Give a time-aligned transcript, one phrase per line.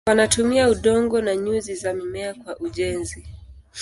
[0.09, 3.27] Wanatumia udongo na nyuzi za mimea kwa ujenzi.